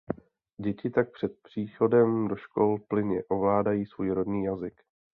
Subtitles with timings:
[0.61, 4.81] Děti tak před příchodem do škol plynně ovládají svůj rodný jazyk.